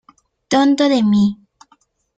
[0.51, 1.25] Tonto de mí.